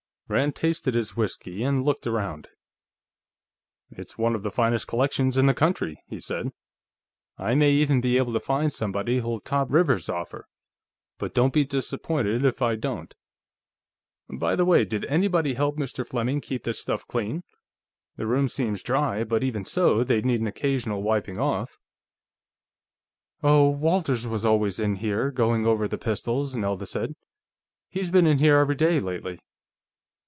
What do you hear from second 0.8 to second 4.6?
his whiskey and looked around. "It's one of the